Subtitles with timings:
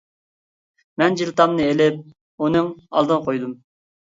[1.01, 3.55] مەن جىلتامنى ئېلىپ ئۇنىڭ ئالدىغا قويدۇم.